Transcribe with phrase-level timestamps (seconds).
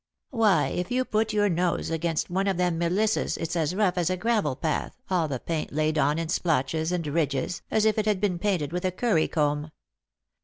[0.31, 4.09] Why, if you put your nose against one of them Millisses it's as rough as
[4.09, 8.07] a gravel path, all the paint laid on in splotches and ridges, as if it
[8.07, 9.69] had been painted with a curry comb.